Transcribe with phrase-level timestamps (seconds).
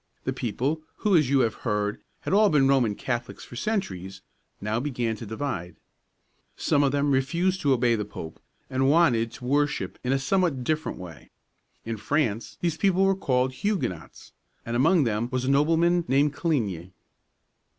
[0.23, 4.21] The people, who, as you have heard, had all been Roman Catholics for centuries,
[4.59, 5.75] now began to divide.
[6.55, 10.63] Some of them refused to obey the pope, and wanted to worship in a somewhat
[10.63, 11.29] different way.
[11.85, 14.31] In France these people were called Hu´gue nots,
[14.65, 16.91] and among them was a nobleman named Coligny (co leen´ye).